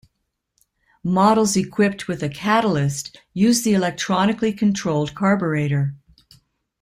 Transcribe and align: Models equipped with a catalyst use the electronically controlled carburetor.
Models 1.03 1.55
equipped 1.55 2.07
with 2.07 2.23
a 2.23 2.29
catalyst 2.29 3.21
use 3.35 3.61
the 3.61 3.73
electronically 3.75 4.51
controlled 4.51 5.13
carburetor. 5.13 5.93